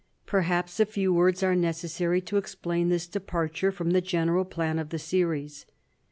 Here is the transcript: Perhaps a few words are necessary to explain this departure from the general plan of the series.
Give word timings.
Perhaps 0.25 0.79
a 0.79 0.87
few 0.87 1.13
words 1.13 1.43
are 1.43 1.55
necessary 1.55 2.21
to 2.21 2.37
explain 2.37 2.89
this 2.89 3.05
departure 3.05 3.71
from 3.71 3.91
the 3.91 4.01
general 4.01 4.45
plan 4.45 4.79
of 4.79 4.89
the 4.89 4.97
series. 4.97 5.67